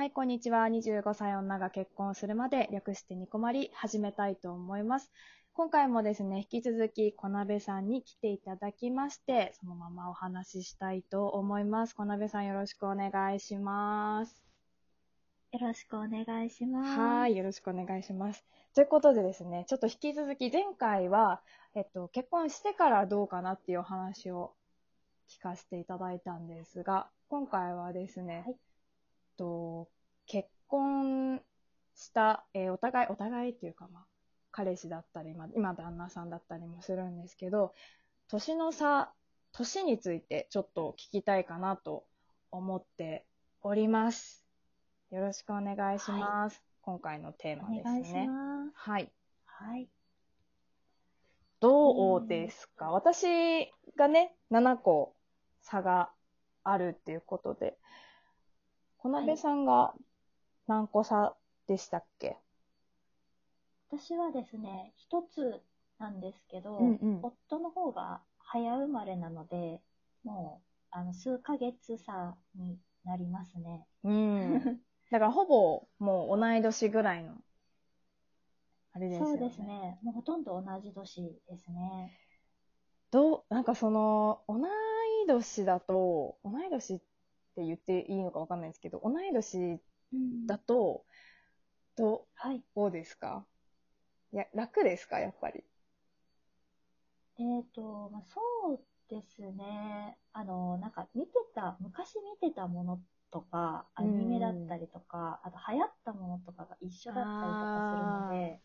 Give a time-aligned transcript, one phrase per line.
[0.00, 0.66] はい、こんにちは。
[0.66, 5.12] 25歳女が結婚するまで略してニコマリ始めたいと思います。
[5.52, 11.94] 今回もですね、引き続き小鍋さんに来ていただきまして、そのままお話ししたいと思います。
[11.94, 14.42] 小鍋さんよろしくお願いします。
[15.52, 16.98] よろしくお願いします。
[16.98, 18.42] はい、よろしくお願いします。
[18.74, 21.42] ということでですね、ちょっと引き続き前回は、
[21.74, 24.54] えっと、結婚してからどうかなっていうお話を
[25.28, 28.56] 聞かせていただいたんですが、今回はですね、はい
[29.40, 29.88] と
[30.26, 31.40] 結婚
[31.96, 34.04] した、えーお互い、お互いっていうか、まあ、
[34.52, 37.72] 彼氏だったり、まあ、今旦那さんだったりもするんですけど、
[38.28, 39.12] 年の差、
[39.52, 42.04] 年についてちょっと聞きたいかなと
[42.50, 43.24] 思って
[43.62, 44.44] おります。
[45.10, 46.62] よろしくお願いします。
[46.82, 48.28] 今回のテーマですね。
[48.28, 48.72] ます。
[48.74, 49.10] はい。
[49.46, 49.88] はい。
[51.60, 55.14] どうですか、私がね、7個
[55.62, 56.10] 差が
[56.62, 57.78] あるっていうことで、
[59.02, 59.94] 小鍋さんが
[60.68, 61.36] 何個差
[61.66, 62.38] でしたっけ、
[63.88, 65.62] 私はですね、一つ
[65.98, 69.82] なんですけど、うんうん夫の方が早生まれなので、
[70.24, 73.86] もう、あの、数ヶ月差になりますね。
[74.04, 74.80] うん。
[75.10, 77.36] だからほぼもう同い年ぐらいの、
[78.92, 79.30] あれですよね。
[79.38, 79.98] そうですね。
[80.02, 82.12] もうほとんど同じ年ですね。
[83.12, 87.00] どう、なんかその、同い年だと、同い年っ
[87.60, 89.80] て言っていいのかわかんないですけど、同い年
[90.12, 91.04] うんだと、
[91.96, 92.62] どはい。
[92.86, 93.44] うですか？
[94.32, 95.18] いや、楽ですか？
[95.20, 95.64] やっぱり。
[97.38, 98.40] えっ、と、まあ、そ
[98.74, 100.18] うですね。
[100.32, 103.00] あの、なんか見てた、昔見てたもの
[103.30, 108.60] とか、アニメだったりとか、あと流行ったものとかが一緒だったりとかするので、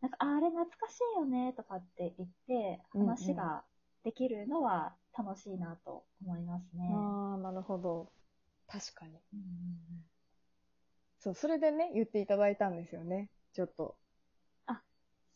[0.00, 3.64] なんか、ああれ懐かしいよねとかって言って、話が
[4.04, 6.90] できるのは楽しいなと思いますね。
[6.94, 8.10] ああ、なるほど。
[8.68, 9.12] 確かに。
[9.34, 10.04] うんうん
[11.22, 13.28] そう、それでね、言っていただいたんですよね。
[13.52, 13.94] ちょっと。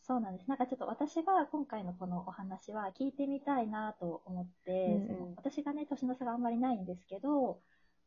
[0.05, 0.47] そうなんです。
[0.47, 4.71] なんかちょっと私が今回のこのお話は聞いてみたいなと思って、
[5.09, 7.59] うんうん私がね、年の差があんまりないんですけど、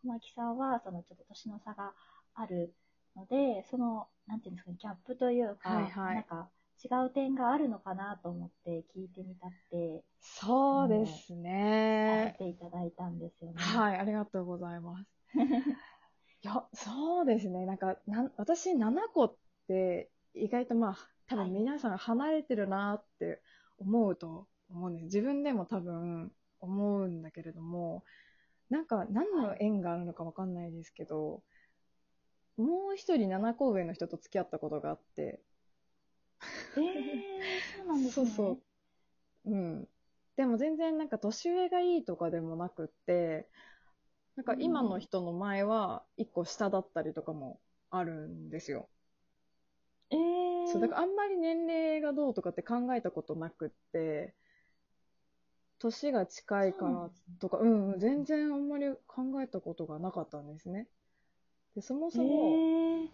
[0.02, 1.92] 小牧さんはそのちょっと年の差が
[2.34, 2.72] ある
[3.16, 6.48] ので、その、なんていうんですかね、ギャップというか、はいはいなんか
[6.84, 11.34] 違う点があるのかなと思って聞いてみたって、そうです
[12.04, 12.32] させね。
[12.32, 13.62] ていただいたんですよね。
[13.62, 15.08] はい、ありがとうございます。
[16.42, 17.66] いや、そうですね。
[17.66, 20.96] なんか、なん私7個って、意外とまあ、
[21.26, 23.42] 多分皆さん離れてるなって
[23.78, 25.04] 思うと思うんです。
[25.06, 28.04] 自分でも多分思うんだけれども、
[28.70, 31.42] なんか何の縁があるのかわかんないですけど、
[32.56, 35.42] もう一人7個上の人と付き合ったことがあって、
[36.76, 36.80] えー、
[37.76, 38.26] そうなんですね。
[38.26, 38.50] そうそ
[39.46, 39.50] う。
[39.50, 39.88] うん。
[40.36, 43.48] でも全然なんか年上がいいとかでもなくって、
[44.36, 47.60] なんか今の人の前は一個下だったりとかも
[47.90, 48.88] あるんですよ。
[50.10, 54.34] えー、そう、だからあんまり年齢がどうとかって考えたことなくって、
[55.80, 57.10] 年が近いから
[57.40, 60.88] とか、うん、うん全然あんまり考えたことがなかったんですね。
[61.74, 63.08] で、そもそも、えー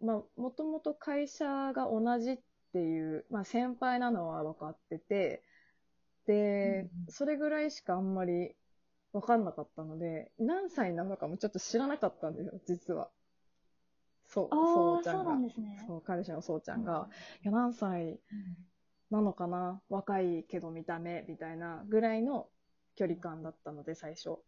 [0.00, 2.38] まあ、もともと会社が同じっ
[2.72, 5.42] ていう、まあ、先輩なのは分かってて、
[6.26, 8.54] で、それぐらいしかあんまり
[9.12, 13.08] 分かんなかったので、何歳なのかもちょっと知らなかったんですよ、実は。
[14.28, 15.24] そう、そうちゃが。
[15.24, 15.84] そうね。
[15.86, 17.08] そう、彼氏のそうちゃんうが、
[17.42, 18.18] いや、何歳ん
[19.10, 19.80] なのかな？
[19.88, 22.48] 若いけど見た目、みたいなぐらいの
[22.96, 24.38] 距離感だったので、最初。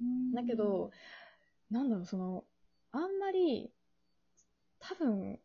[0.00, 0.32] うん。
[0.32, 0.90] だけど、
[1.70, 2.44] なんだろう、その、
[2.92, 3.72] あんまり、
[4.78, 5.40] 多分、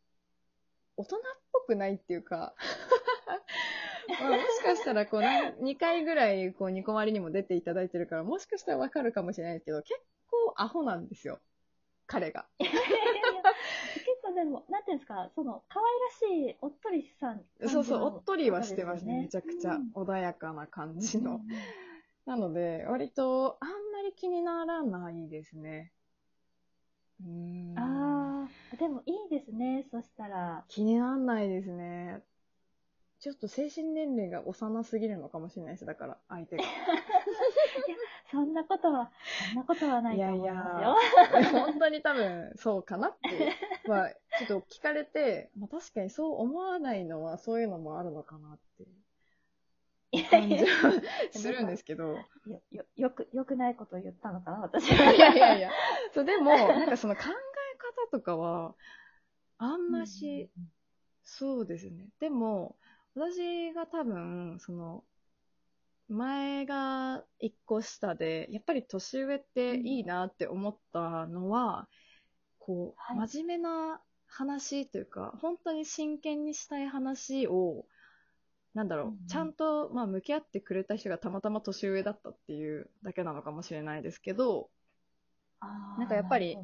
[0.99, 1.19] 大人っ
[1.53, 2.53] ぽくないっていうか、
[4.19, 5.21] まあ、もしかしたら、こう、
[5.63, 9.97] 2回ぐらい、こう、ニコマリにも出ていただいてるから、もしかしたらわかるかもしれないですけど、結
[10.29, 11.39] 構アホなんですよ。
[12.05, 12.49] 彼が。
[12.59, 12.69] 結
[14.21, 17.45] 構でも、なんていうんですか、その、可愛らしいおっとりさん。
[17.65, 19.13] そうそう、おっとりはしてますね。
[19.13, 21.35] ねめちゃくちゃうん穏やかな感じの。
[21.35, 21.47] うんうん
[22.25, 25.91] なので、割と、あんまり気にならないですね。
[27.21, 27.77] うーん。
[27.77, 30.63] ああ、でもいいですね、そしたら。
[30.67, 32.21] 気にならないですね。
[33.19, 35.85] ちょっと精神年齢が幼すぎるのかもしれないです。
[35.85, 36.63] だから、相手が。
[38.31, 39.11] そんなことは、
[39.51, 40.95] そんなことはないと思いますよ。
[41.51, 43.57] 本当に多分、そうかなって。
[43.87, 48.85] まあ、ちょっと聞かれて、まあ確かにそう思わないのは、そういうのもあるのかなって
[50.29, 50.93] 感じいやは
[51.31, 52.15] するんですけど。
[52.45, 55.71] よ、よ、よく、よくないことを言ったのかな、私いやいやいや。
[56.13, 57.77] そう、でも、なんかその考え
[58.07, 58.75] 方とかは、
[59.57, 60.49] あんまし、
[61.23, 62.09] そうですね。
[62.19, 62.77] でも、
[63.13, 65.03] 私が多分、その、
[66.07, 71.87] 前が一個下で、やっぱり年上っていいなって思ったのは、
[72.57, 77.85] こう、はい真面目な話というか、本当に真剣にしたい話を、
[78.73, 84.69] なんだろう、ちゃんと、まあ、向き合ってくれた人がたまたま年上だったっていうだけなのかもしれないですけど、
[85.61, 86.57] なんかやっぱり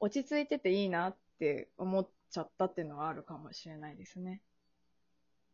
[0.00, 4.40] 落ち着いてていいなって思っちゃったっていうのはあるかもしれないですね。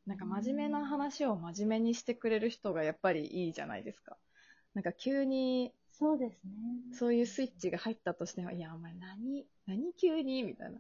[0.07, 4.19] なんか真面目な話を真面目にしてくれる人がやっぱりいいじゃないですか。
[4.75, 6.53] なんか急にそうですね。
[6.93, 10.79] そういうスイッチが入ったとしても、いや、お前何何急にみたいな。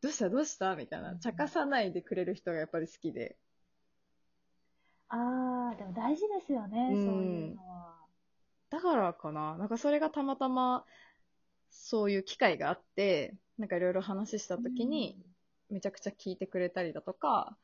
[0.00, 1.16] どうしたどうしたみたいな。
[1.18, 3.36] 茶化さないでくれる人がやっぱり好きで。
[5.12, 7.04] ああ、でも大事ですよね、うん。
[7.04, 7.94] そういうのは。
[8.70, 9.58] だからかな。
[9.58, 10.84] なんかそれがたまたま、
[11.70, 15.18] そういう機会があって、なんかいろいろ話した時に、
[15.70, 17.56] めちゃくちゃ聞いてくれたりだとか、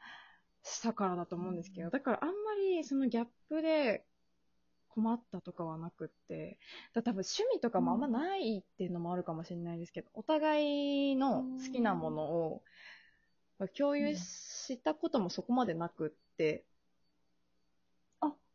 [0.63, 4.05] したからだと思うんですけど、だからあんまりそのギャップで
[4.89, 6.59] 困ったとかはなくって、
[6.93, 12.63] だ多分趣味とかもあんまないっていうのもあるかもしれないですけど、お互いの好きなものを
[13.77, 16.78] 共有したこともそこまでなくって、あ、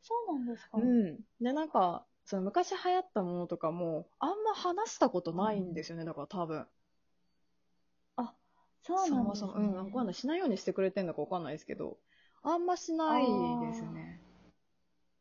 [0.04, 0.78] そうなんですか。
[0.78, 1.20] うん。
[1.42, 6.68] で、なんか、その昔流行ったものとかも、あんま話したことないんですよね、だから多分。
[8.84, 9.18] そうなんです、ね。
[9.18, 10.14] そもそも、うん、わかんない。
[10.14, 11.98] しないようにしてくれてんのかわかんないですけど、
[12.44, 14.20] あんましないですね。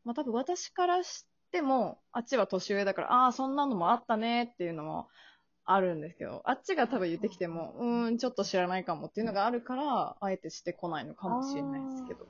[0.03, 5.07] まあ多分私からしても、あっちは年上だから、ああー、そんなのもあったねっていうのも
[5.65, 12.27] あるんですけど、あっちが多分言ってきても、うーん、ちょっと知らないかもっていうのがあるから、あえてしてこないのかもしれないですけど。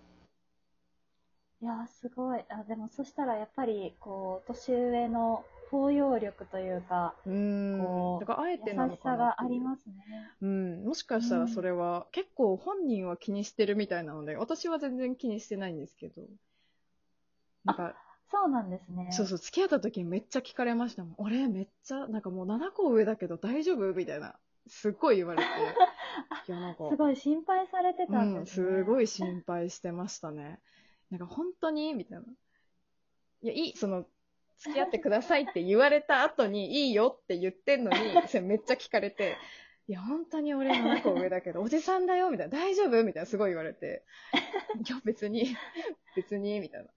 [1.64, 2.44] いやー、すごい。
[2.50, 7.78] あ、でもそしたらやっぱり、こう、年上の包容力というか、うーん。
[7.78, 9.94] こうだからあえ優てなのしさがありますね。
[10.42, 16.22] うん、もしかしたらそれは、結構本人は気にしてるみたいなので、私は全然気にしてないんですけど。
[17.64, 17.96] なんか、
[18.30, 19.08] そうなんですね。
[19.12, 21.16] そうそう、付き合った時にめっちゃ聞かれましたもん。
[21.18, 23.94] 俺めっちゃ、なんかもう7個上だけど大丈夫？
[23.94, 24.36] みたいな。
[24.68, 25.46] すっごい言われて。
[26.48, 28.68] いや、なんか、すごい心配されてたんうん、ですね。
[28.68, 30.60] すごい心配してましたね。
[31.14, 32.24] なんか本当にみたいな。
[33.44, 34.08] いや、いい、その、
[34.58, 39.38] 付き合ってくださいって言われた後に、いいよって言ってんのに、 それめっちゃ聞かれて、
[39.88, 44.04] いや、本当に俺7個上だけど、おじさんだよみたいな、大丈夫みたいな、すごい言われて、
[44.84, 45.56] いや、別に、
[46.16, 46.90] 別に、みたいな。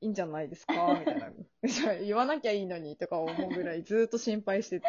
[0.00, 1.32] いいんじゃないですかみたいな。
[1.64, 4.86] じゃあ言わなきゃいいのにとか思うぐらいずーっと心配してて。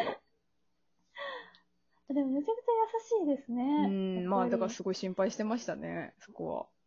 [2.08, 3.86] でもめちゃくちゃ優しいですうね。
[3.88, 6.79] ん、まあだからすごい心配してましたね、そこは。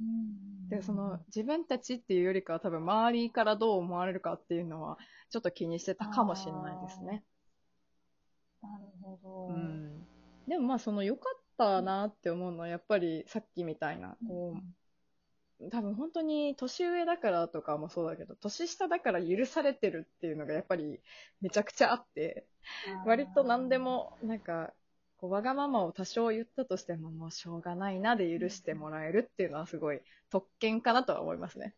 [0.00, 4.98] うんで、その、自分たちっていうよりかは多分周りからどう思われるかっていうのは、
[5.28, 7.24] ちょっと気にしてたかもしれないですね。
[8.62, 9.46] なるほど。
[9.48, 10.06] うん。
[10.46, 14.54] でもまあその良かったなって思うのは、やっぱりさっきみたいな、こ
[15.60, 21.00] う、多分本当に年上だからとかもそうだけど、年下だから許されてるっていうのがやっぱり
[21.40, 22.46] めちゃくちゃあって、
[23.06, 24.72] 割と何でも、なんか、
[25.20, 30.00] こうわがままを多少言ったとしても、もうしょうがないなで許してもらえるっていうのはすごい
[30.30, 31.74] 特権かなとは思いますね。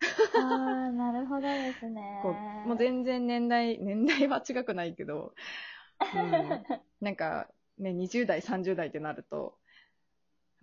[0.00, 2.20] ああ、なるほどですね。
[2.22, 2.34] こ
[2.64, 5.34] う、もう全然年代、年代は違くないけど、
[6.14, 6.64] うん、
[7.02, 9.58] なんかね、20代、30代ってなると、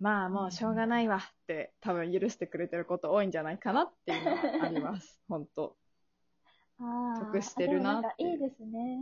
[0.00, 5.22] まあもうしょうがないわって多分許してくれてること多いんじゃないかなっていうのはあります。
[5.28, 5.76] 本当
[7.20, 8.98] 得してるなっていいですね。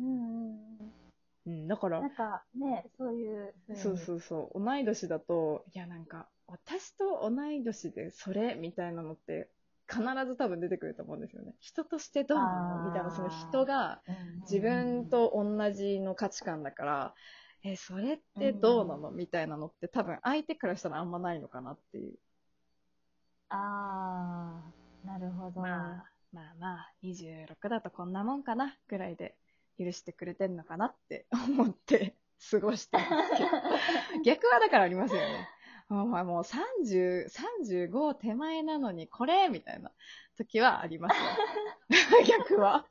[0.00, 1.07] うんうん
[1.48, 1.52] うん。
[1.62, 3.54] うん、だからなん、かね、そういう。
[3.74, 9.48] そうそうそう、同い年だと、いやなんか、私と同い年でそれみたいなのって、
[9.90, 11.54] 必ず多分出てくると思うんですよね。
[11.60, 14.02] 人としてどうなのみたいな、その人が
[14.50, 15.06] 自分。
[15.06, 17.14] と同じの価値観だから、
[17.62, 22.18] え、それってどうなのみたいなのって多分相手からしたらあんまないのかなっていう。
[23.50, 24.62] あ
[25.04, 25.60] あ、なるほど。
[25.60, 29.34] まあ、まあまあ、26だとこんなもんかなぐらいで
[29.78, 32.16] 許してくれてんのかなって 思って
[32.50, 33.50] 過ごしてますけど。
[34.24, 35.48] 逆はだからありますよね。
[35.90, 39.90] お前もう30、35手前なのにこれみたいな
[40.36, 41.24] 時はありますよ。
[42.26, 42.86] 逆は。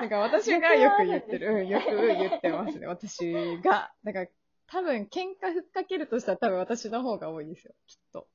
[0.00, 1.54] なんか私がよく言ってる。
[1.54, 2.86] うん、よく言ってますね。
[2.86, 3.92] 私が。
[4.02, 4.28] だから
[4.66, 7.74] 多分喧嘩ふっかけるとしたら多分私の方が多いですよ。
[7.86, 8.26] きっと。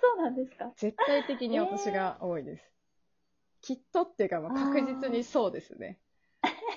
[0.00, 0.72] そうなんですか。
[0.76, 2.70] 絶対的に私が多いです。
[3.60, 5.98] きっとっていうか、まあ確実にそうですね。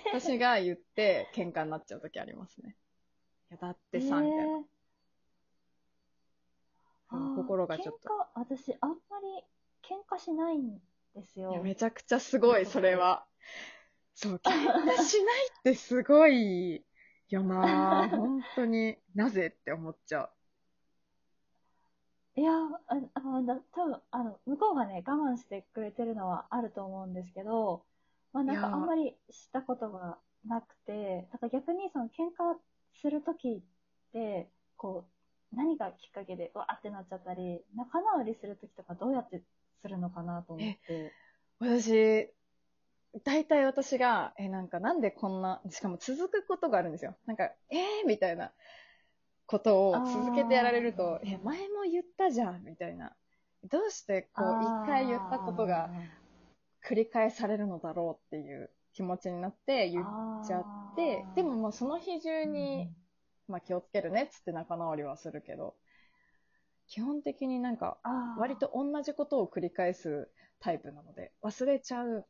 [0.05, 2.75] 私が言って喧嘩になっちゃう時ありますね。
[3.51, 4.63] いや、だってさ、みたいな。
[7.35, 8.09] 心がちょっと。
[8.09, 9.43] 喧嘩、私、あんまり
[9.83, 10.79] 喧嘩しないん
[11.15, 11.61] ですよ。
[11.63, 13.25] めちゃくちゃすごい、それは。
[14.13, 16.83] そう、喧嘩しないってすごい
[17.29, 18.97] よなぁ本当に。
[19.15, 20.31] なぜって思っちゃう。
[22.39, 27.83] いや、ああだ多分あの向こうがね、我慢してくれてるのはあると思うんですけど、
[28.38, 32.56] まあ、なんかあんまりしたことがなくて、だから逆にその喧喧嘩
[33.01, 33.62] するときっ
[34.13, 35.06] て、こ
[35.51, 39.41] う、何がきっかけでわーってなっちゃったり、仲直りするときとかどうやって
[39.82, 41.12] するのかなと思って。
[41.60, 42.29] 私、
[43.24, 47.15] 大体私が、え、なんかなんでこんな、しかも続くことがあるんですよ。
[47.25, 48.51] なんか、えー、みたいな
[49.48, 53.15] ことを続けてやられるとえ、前も言ったじゃん、みたいな。
[53.63, 55.89] どうしてこう、一回言ったことが
[56.86, 60.05] 繰り返されるのだろうっていう気持ちになって言っ
[60.46, 62.89] ちゃって、でもまあその日中に、
[63.48, 65.75] まあ気をつけるねっつって仲直りはするけど、
[66.88, 67.98] 基本的になんか
[68.38, 70.29] 割と同じことを繰り返す
[70.60, 72.25] タイプなので、忘れちゃうんで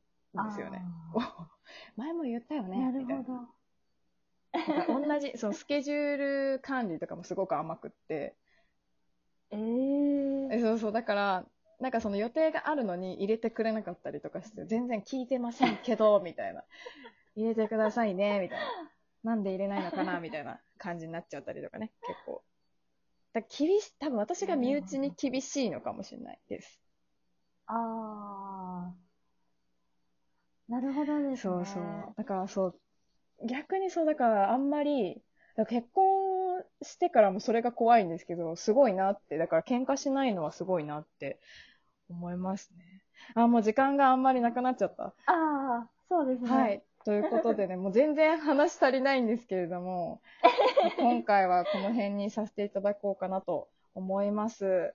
[0.54, 0.84] すよね。
[1.96, 3.24] 前も言ったよね、ーなる。
[3.24, 3.58] ほど。
[5.08, 6.18] 同じ、そのスケジュー
[6.54, 8.36] ル管理とかもすごく甘くって、
[9.51, 11.46] えー、えそうそう、だから、
[11.79, 16.63] なんかその予定があるのに入れてくれなかったりとかして、全然聞いてませんけど、 みたいな。
[17.36, 18.65] 入れてくださいね、みたいな。
[19.24, 22.43] なんで入れないのかな、みたいな感じになっちゃったりとかね、結構。
[23.34, 26.81] だ厳し、多分私が身内に厳しいのかもしれないです。
[27.67, 30.72] あー。
[30.72, 31.38] なるほどですね。
[31.38, 32.13] そうそう。
[32.17, 32.79] だからそう、
[33.46, 35.22] 逆にそう、だからあんまり、
[35.69, 36.16] 結婚
[36.81, 41.39] してからもそれが怖いんですけど、すごいなって、だから喧嘩しないのはすごいなって
[42.10, 43.03] 思いますね。
[43.36, 45.05] あ、もう時間があんまりなくなっちゃった。
[45.05, 46.50] ああ、そうですね。
[46.50, 46.84] はい。
[47.03, 50.22] ということでね、 もう全然話足りないんですけれども、
[51.00, 54.93] 今回はこの辺にさせていただこうかなと思います。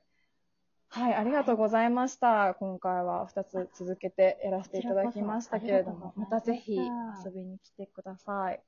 [0.88, 2.54] はい、ありがとうございました。
[2.60, 8.62] 今回は2つ続けてやらせていただきましたけれども、またぜひ遊びに来てください。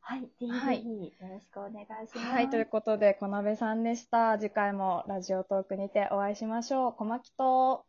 [0.00, 0.88] はい、ぜひぜはいひ
[1.20, 2.18] よろしくお願いします。
[2.18, 4.38] はい、ということで、小鍋さんでした。
[4.38, 6.92] 次回もラジオトークにてお会いしましょう。
[6.94, 7.84] 小牧と。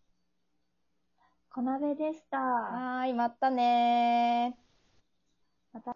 [1.50, 2.38] 小鍋でした。
[2.38, 4.71] はーい、またねー。